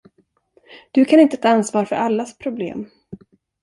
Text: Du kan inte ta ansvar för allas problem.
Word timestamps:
Du 0.91 1.05
kan 1.05 1.19
inte 1.19 1.37
ta 1.37 1.49
ansvar 1.49 1.85
för 1.85 1.95
allas 1.95 2.37
problem. 2.37 2.89